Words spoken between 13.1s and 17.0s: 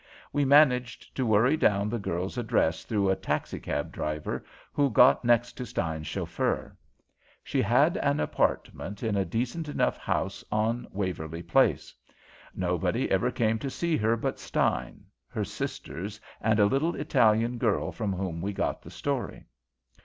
ever came to see her but Stein, her sisters, and a little